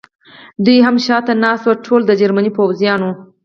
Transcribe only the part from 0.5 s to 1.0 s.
دوه یې هم